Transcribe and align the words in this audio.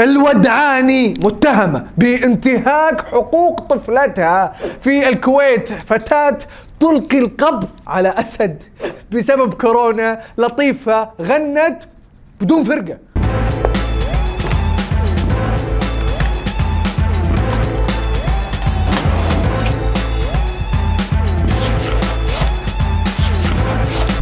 الودعاني 0.00 1.14
متهمة 1.24 1.86
بانتهاك 1.98 3.00
حقوق 3.00 3.60
طفلتها 3.60 4.52
في 4.80 5.08
الكويت. 5.08 5.72
فتاة 5.72 6.38
تلقي 6.80 7.18
القبض 7.18 7.68
على 7.86 8.08
أسد 8.08 8.62
بسبب 9.12 9.54
كورونا 9.54 10.20
لطيفة 10.38 11.10
غنت 11.20 11.82
بدون 12.40 12.64
فرقة. 12.64 12.98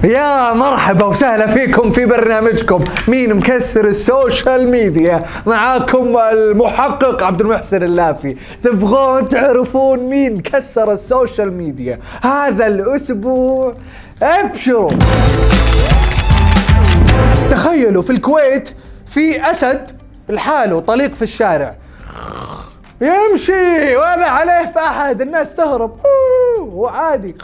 يا 0.05 0.53
مرحبا 0.53 1.05
وسهلا 1.05 1.47
فيكم 1.47 1.91
في 1.91 2.07
برنامجكم. 2.07 2.85
مين 3.09 3.35
مكسر 3.35 3.89
ال 3.89 4.01
social 4.01 4.71
media؟ 4.71 5.23
معاكم 5.47 6.17
المحقق 6.17 7.23
عبد 7.23 7.41
المحسن 7.41 7.83
اللافي. 7.83 8.37
تبغون 8.63 9.29
تعرفون 9.29 9.99
مين 9.99 10.41
كسر 10.41 10.93
ال 10.93 11.02
social 11.02 11.53
media؟ 11.53 12.01
هذا 12.23 12.67
الأسبوع 12.67 13.75
أبشروا. 14.23 14.91
تخيلوا 17.51 18.03
في 18.03 18.11
الكويت 18.11 18.69
في 19.07 19.51
أسد 19.51 19.91
لحاله 20.29 20.81
طليق 20.81 21.15
في 21.15 21.23
الشارع. 21.23 21.77
يمشي 23.01 23.97
ولا 23.97 24.31
عليه 24.31 24.67
في 24.67 24.79
احد 24.79 25.21
الناس 25.21 25.55
تهرب. 25.55 25.97
وعادي. 26.61 27.35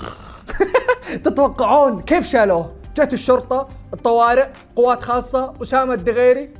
تتوقعون 1.17 2.01
كيف 2.01 2.27
شالوه؟ 2.27 2.73
جت 2.97 3.13
الشرطة، 3.13 3.69
الطوارئ، 3.95 4.47
قوات 4.77 5.03
خاصة، 5.03 5.53
أسامة 5.63 5.95
الدغيري؟ 5.95 6.51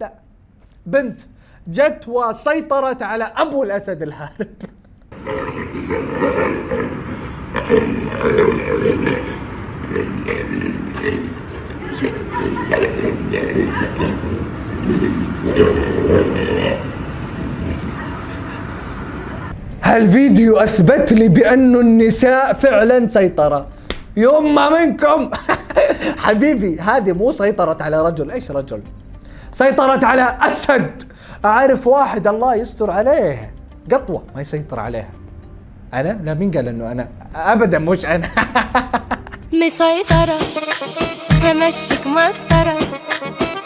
لا 0.00 0.12
بنت 0.86 1.20
جت 1.68 2.08
وسيطرت 2.08 3.02
على 3.02 3.32
أبو 3.36 3.62
الأسد 3.62 4.02
الهارب 4.02 4.48
هالفيديو 19.82 20.56
أثبت 20.56 21.12
لي 21.12 21.28
بانه 21.28 21.80
النساء 21.80 22.52
فعلا 22.52 23.08
سيطرة 23.08 23.66
يما 24.16 24.68
منكم. 24.68 25.30
حبيبي 26.24 26.80
هذه 26.80 27.12
مو 27.12 27.32
سيطرت 27.32 27.82
على 27.82 28.02
رجل. 28.02 28.30
إيش 28.30 28.50
رجل؟ 28.50 28.82
سيطرت 29.52 30.04
على 30.04 30.38
أسد. 30.42 31.02
أعرف 31.44 31.86
واحد 31.86 32.26
الله 32.26 32.54
يستر 32.54 32.90
عليه. 32.90 33.54
قطوة 33.92 34.22
ما 34.34 34.40
يسيطر 34.40 34.80
عليها. 34.80 35.10
أنا؟ 35.94 36.18
لا 36.24 36.34
مين 36.34 36.50
قال 36.50 36.68
إنه 36.68 36.92
أنا؟ 36.92 37.08
ابدا 37.36 37.78
مش 37.78 38.06
أنا. 38.06 38.28
مسيطرة. 39.62 40.38
همشيك 41.42 42.06
مسطرة. 42.06 42.78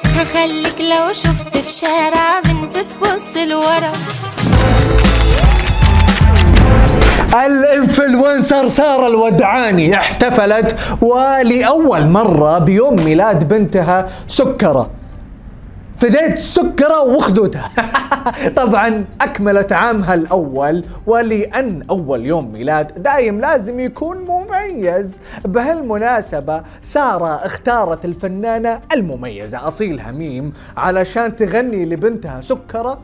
هخليك 0.05 0.81
لو 0.81 1.13
شفت 1.13 1.57
في 1.59 1.73
شارع 1.73 2.41
بنت 2.41 2.77
تبص 2.77 3.37
لورا 3.37 3.93
الانفلونسر 7.35 8.69
سارة 8.69 9.07
الودعاني 9.07 9.95
احتفلت 9.95 10.77
ولأول 11.03 12.07
مرة 12.07 12.59
بيوم 12.59 12.97
ميلاد 13.05 13.49
بنتها 13.49 14.07
سكرة. 14.27 14.91
فديت 15.99 16.39
سكرة 16.39 17.03
وخدودها 17.03 17.71
طبعا 18.57 19.05
أكملت 19.21 19.73
عامها 19.73 20.15
الأول 20.15 20.85
ولأن 21.07 21.83
أول 21.91 22.27
يوم 22.27 22.53
ميلاد 22.53 23.03
دايم 23.03 23.41
لازم 23.41 23.81
يكون 23.81 24.17
مميز. 24.17 25.21
بهالمناسبة 25.45 26.63
سارة 26.83 27.35
اختارت 27.47 28.05
الفنانة 28.05 28.81
المميزة 28.95 29.69
أصيل 29.69 30.01
هميم 30.01 30.53
علشان 30.77 31.37
تغني 31.37 31.85
لبنتها 31.85 32.41
سكرة 32.41 33.01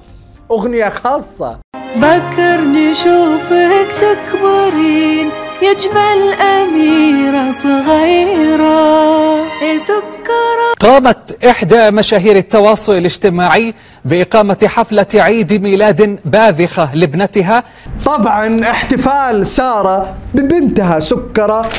أغنية 0.50 0.88
خاصة. 0.88 1.58
بكر 1.96 2.60
نشوفك 2.60 3.73
تكبرين 4.00 5.30
يا 5.62 5.72
جمال 5.72 6.34
أميرة 6.40 7.52
صغيرة 7.52 9.36
يا 9.62 9.78
سكرة 9.78 10.74
قامت 10.80 11.44
إحدى 11.44 11.90
مشاهير 11.90 12.36
التواصل 12.36 12.92
الاجتماعي 12.92 13.74
بإقامة 14.04 14.58
حفلة 14.66 15.06
عيد 15.14 15.52
ميلاد 15.62 16.18
باذخة 16.24 16.94
لابنتها. 16.94 17.62
طبعا 18.04 18.60
احتفال 18.70 19.46
سارة 19.46 20.14
ببنتها 20.34 21.00
سكرة. 21.00 21.70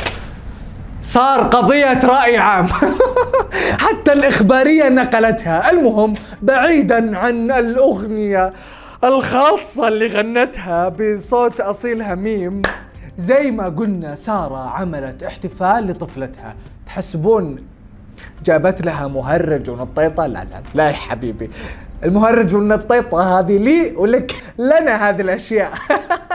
صار 1.02 1.42
قضية 1.42 2.00
رأي 2.04 2.36
عام. 2.36 2.68
حتى 3.84 4.12
الإخبارية 4.12 4.88
نقلتها. 4.88 5.70
المهم 5.70 6.14
بعيدا 6.42 7.18
عن 7.18 7.50
الأغنية. 7.50 8.52
الخاصة 9.06 9.88
اللي 9.88 10.06
غنتها 10.06 10.88
بصوت 10.88 11.60
أصيل 11.60 12.02
هميم. 12.02 12.62
زي 13.16 13.50
ما 13.50 13.68
قلنا 13.68 14.14
سارة 14.14 14.70
عملت 14.70 15.22
احتفال 15.22 15.86
لطفلتها. 15.86 16.54
تحسبون؟ 16.86 17.66
جابت 18.44 18.86
لها 18.86 19.06
مهرج 19.06 19.70
ونطيطة. 19.70 20.26
لا 20.26 20.44
لا 20.44 20.62
لا 20.74 20.88
يا 20.88 20.92
حبيبي. 20.92 21.50
المهرج 22.04 22.54
والنطيطة 22.54 23.38
هذه 23.38 23.56
لي 23.58 23.96
ولك 23.96 24.34
لنا 24.58 25.08
هذه 25.08 25.20
الأشياء. 25.20 25.72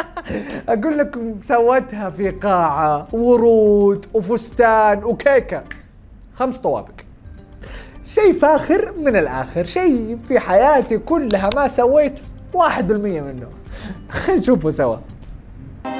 أقول 0.69 0.97
لكم 0.97 1.41
سوتها 1.41 2.09
في 2.09 2.29
قاعة 2.29 3.07
ورود 3.13 4.05
وفستان 4.13 5.03
وكيكة. 5.03 5.63
خمس 6.33 6.57
طوابق. 6.57 7.01
شيء 8.05 8.39
فاخر 8.39 8.93
من 8.99 9.15
الآخر 9.15 9.65
شيء 9.65 10.17
في 10.27 10.39
حياتي 10.39 10.97
كلها 10.97 11.49
ما 11.55 11.67
سويته. 11.67 12.30
واحد 12.53 12.87
بالمية 12.87 13.21
منه. 13.21 13.47
خلينا 14.11 14.41
نشوفه 14.41 14.69
سوا. 14.69 14.97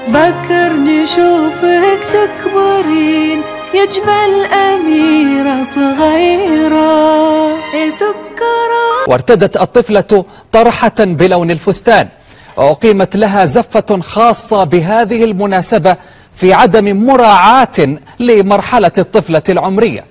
بكرني 0.08 1.06
شوفك 1.06 1.98
تكبرين 2.12 3.42
يا 3.74 3.84
جمال 3.84 4.44
أميرة 4.44 5.64
صغيرة. 5.64 7.46
إيه 7.74 7.90
سكرة؟ 7.90 9.08
وارتدت 9.08 9.56
الطفلة 9.56 10.24
طرحة 10.52 10.94
بلون 10.98 11.50
الفستان. 11.50 12.08
وأقيمت 12.56 13.16
لها 13.16 13.44
زفة 13.44 14.00
خاصة 14.00 14.64
بهذه 14.64 15.24
المناسبة 15.24 15.96
في 16.36 16.52
عدم 16.52 17.06
مراعاة 17.06 17.96
لمرحلة 18.20 18.92
الطفلة 18.98 19.42
العمرية. 19.48 20.04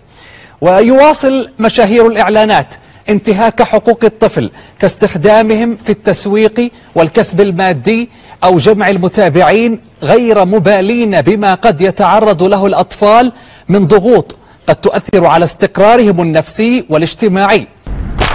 ويواصل 0.62 1.50
مشاهير 1.60 2.08
الإعلانات. 2.08 2.76
انتهاك 3.10 3.62
حقوق 3.62 4.06
الطفل 4.06 4.52
كاستخدامهم 4.80 5.78
في 5.86 5.90
التسويق 5.90 6.72
والكسب 6.96 7.42
المادي 7.42 8.10
أو 8.44 8.58
جمع 8.58 8.90
المتابعين 8.90 9.80
غير 10.04 10.46
مبالين 10.46 11.22
بما 11.22 11.54
قد 11.54 11.82
يتعرض 11.82 12.44
له 12.44 12.68
الأطفال 12.68 13.32
من 13.70 13.88
ضغوط 13.88 14.36
قد 14.68 14.76
تؤثر 14.76 15.26
على 15.26 15.44
استقرارهم 15.44 16.22
النفسي 16.22 16.86
والاجتماعي. 16.90 17.68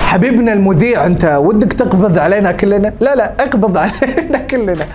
حبيبنا 0.06 0.52
المذيع 0.52 1.06
أنت 1.06 1.24
ودك 1.24 1.72
تقبض 1.72 2.18
علينا 2.18 2.52
كلنا؟ 2.52 2.92
لا 3.00 3.14
لا 3.14 3.32
اقبض 3.40 3.76
علينا 3.84 4.38
كلنا. 4.38 4.86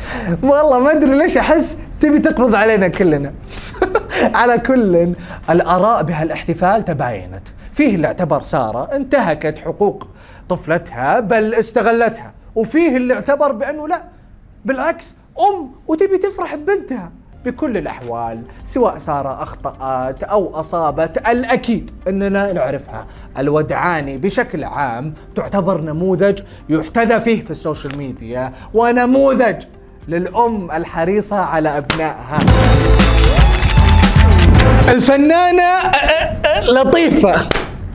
والله 0.44 0.80
ما 0.80 0.92
أدري 0.92 1.18
ليش 1.18 1.38
أحس 1.38 1.78
تبي 2.00 2.20
تقبض 2.20 2.56
علينا 2.56 2.88
كلنا. 2.88 3.34
على 4.40 4.58
كل 4.58 5.14
الأراء 5.50 6.04
بهالاحتفال 6.04 6.86
تباينت. 6.86 7.44
فيه 7.72 7.96
اللي 7.96 8.08
اعتبر 8.08 8.42
سارة 8.42 8.96
انتهكت 8.96 9.60
حقوق 9.60 10.08
طفلتها 10.50 11.20
بل 11.20 11.54
استغلتها. 11.54 12.34
وفيه 12.56 12.98
اللي 12.98 13.14
اعتبر 13.14 13.52
بأنه 13.52 13.88
لا 13.88 14.04
بالعكس 14.66 15.16
أم 15.50 15.72
وتبي 15.88 16.18
تفرح 16.18 16.56
ببنتها. 16.56 17.12
بكل 17.46 17.78
الأحوال 17.78 18.42
سواء 18.64 18.98
سارة 18.98 19.44
أخطأت 19.44 20.24
أو 20.24 20.56
أصابت 20.60 21.18
الأكيد 21.30 21.92
أننا 22.08 22.54
نعرفها. 22.54 23.08
الودعاني 23.38 24.18
بشكل 24.18 24.64
عام 24.64 25.14
تعتبر 25.36 25.82
نموذج 25.82 26.40
يحتذى 26.70 27.22
فيه 27.22 27.42
في 27.42 27.52
ال 27.52 27.58
social 27.58 27.98
media 27.98 28.54
ونموذج 28.74 29.64
للأم 30.08 30.72
الحريصة 30.72 31.40
على 31.40 31.78
أبنائها. 31.78 32.40
الفنانة 34.90 35.64
لطيفة. 36.60 37.50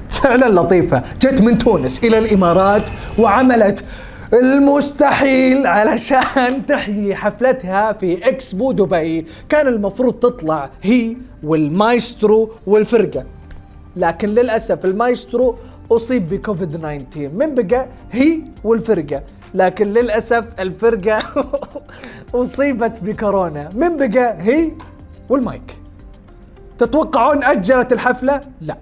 فعلا 0.08 0.60
لطيفة. 0.60 1.02
جت 1.22 1.42
من 1.42 1.58
تونس 1.58 2.04
إلى 2.04 2.18
الإمارات 2.18 2.90
وعملت 3.18 3.84
المستحيل 4.32 5.66
علشان 5.66 6.66
تحيي 6.66 7.14
حفلتها 7.14 7.92
في 7.92 8.28
إكسبو 8.28 8.72
دبي. 8.72 9.26
كان 9.48 9.66
المفروض 9.66 10.14
تطلع 10.14 10.70
هي 10.82 11.16
والمايسترو 11.42 12.50
والفرقة. 12.66 13.24
لكن 13.96 14.28
للأسف 14.28 14.84
المايسترو 14.84 15.56
أصيب 15.92 16.28
بكوفيد 16.28 16.70
19 16.78 17.28
من 17.34 17.54
بقى 17.54 17.88
هي 18.12 18.42
والفرقة. 18.64 19.22
لكن 19.54 19.86
للأسف 19.86 20.44
الفرقة 20.60 21.18
أصيبت 22.34 23.00
بكورونا. 23.02 23.70
من 23.74 23.96
بقى 23.96 24.36
هي 24.40 24.72
والمايك. 25.28 25.85
تتوقعون 26.78 27.44
أجلت 27.44 27.92
الحفلة؟ 27.92 28.44
لا. 28.60 28.76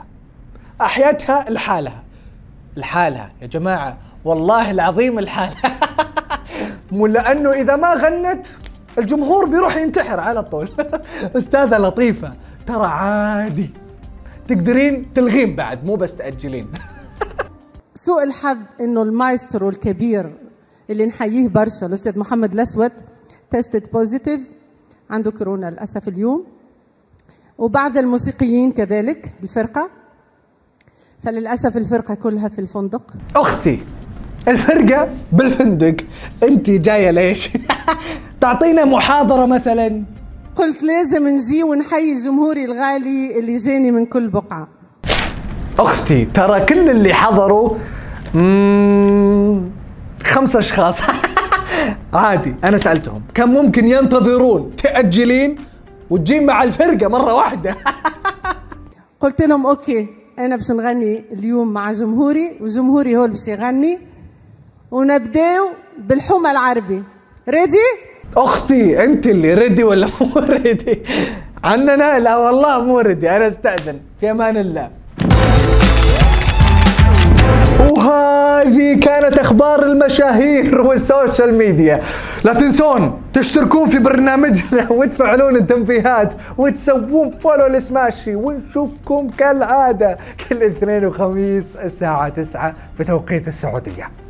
أحيتها 0.81 1.44
لحالها. 1.50 2.02
لحالها. 2.76 3.32
يا 3.43 3.46
جماعة 3.46 3.99
والله 4.25 4.70
العظيم 4.70 5.20
لحالها. 5.20 5.79
مو 6.93 7.06
لأنه 7.06 7.52
إذا 7.52 7.76
ما 7.76 7.94
غنت 7.94 8.46
الجمهور 8.99 9.46
بيروح 9.46 9.76
ينتحر 9.76 10.20
على 10.20 10.43
طول. 10.43 10.69
أستاذة 11.37 11.79
لطيفة. 11.79 12.32
ترى 12.67 12.87
عادي. 12.87 13.70
تقدرين 14.49 15.12
تلغين 15.12 15.56
بعد 15.56 15.85
مو 15.85 15.94
بس 15.94 16.14
تأجلين. 16.14 16.69
سوء 17.94 18.23
الحظ 18.23 18.58
إنه 18.81 19.02
المايسترو 19.02 19.69
الكبير 19.69 20.32
اللي 20.91 21.06
نحييه 21.06 21.49
برشا 21.49 21.87
الأستاذ 21.87 22.19
محمد 22.19 22.52
الأسود 22.52 22.93
tested 23.50 23.91
positive 23.93 24.41
عنده 25.11 25.31
كورونا 25.31 25.70
للأسف 25.70 26.08
اليوم. 26.08 26.54
وبعض 27.59 27.99
الموسيقيين 27.99 28.73
كذلك 28.73 29.33
الفرقه 29.43 29.91
فللأسف 31.23 31.77
الفرقة 31.77 32.15
كلها 32.15 32.49
في 32.49 32.59
الفندق. 32.59 33.03
أختي 33.37 33.79
الفرقة 34.49 35.09
بالفندق. 35.33 35.97
أنت 36.43 36.71
جاية 36.71 37.11
ليش؟ 37.11 37.51
تعطينا 38.41 38.85
محاضرة 38.85 39.47
مثلا. 39.47 40.05
قلت 40.56 40.83
لازم 40.83 41.29
نجي 41.29 41.62
ونحيي 41.62 42.15
جمهوري 42.25 42.65
الغالي 42.65 43.39
اللي 43.39 43.56
جاني 43.56 43.91
من 43.91 44.06
كل 44.06 44.29
بقعة. 44.29 44.69
أختي 45.79 46.25
ترى 46.25 46.61
كل 46.61 46.91
اللي 46.91 47.15
حضروا 47.15 47.71
خمسة 50.25 50.59
أشخاص. 50.59 51.01
عادي 52.15 52.55
أنا 52.65 52.79
سألتهم. 52.79 53.23
كم 53.35 53.51
ممكن 53.51 53.89
ينتظرون؟ 53.89 54.77
تاجلين 54.77 55.56
وتجين 56.11 56.47
مع 56.47 56.62
الفرقة 56.62 57.09
مرة 57.09 57.35
واحدة. 57.35 57.77
قلت 59.21 59.43
لهم 59.43 59.67
أوكي 59.67 60.06
أنا 60.39 60.56
باش 60.56 60.71
نغني 60.71 61.25
اليوم 61.33 61.73
مع 61.73 61.93
جمهوري 61.93 62.59
وجمهوري 62.61 63.17
هو 63.17 63.25
اللي 63.25 63.37
باش 63.37 63.49
يغني. 63.49 63.99
ونبداو 64.91 65.69
بالحمى 65.99 66.51
العربي. 66.51 67.03
ريدي 67.49 67.79
أختي 68.37 69.05
أنت 69.05 69.27
اللي 69.27 69.55
ردي 69.55 69.85
ولا 69.85 70.06
مو 70.21 70.39
ردي 70.41 71.03
عننا؟ 71.65 72.19
لا 72.19 72.37
والله 72.37 72.85
مو 72.85 73.01
ردي 73.01 73.31
أنا 73.31 73.47
أستأذن. 73.47 73.99
في 74.21 74.31
أمان 74.31 74.56
الله. 74.56 74.91
وهذه 78.05 79.01
كانت 79.01 79.39
أخبار 79.39 79.83
المشاهير 79.83 80.81
وال 80.81 80.99
social 80.99 81.55
media. 81.55 82.00
لا 82.45 82.53
تنسون 82.53 83.23
تشتركون 83.33 83.89
في 83.89 83.99
برنامجنا 83.99 84.87
وتفعلون 84.99 85.56
التنبيهات 85.56 86.35
وتسوون 86.59 87.37
follow 87.37 87.67
لسماشي 87.67 88.35
ونشوفكم 88.35 89.29
كالعادة 89.39 90.19
كل 90.49 90.62
اثنين 90.62 91.05
وخميس 91.05 91.77
الساعة 91.77 92.29
9 92.29 92.75
بتوقيت 92.99 93.49
السعودية. 93.49 94.24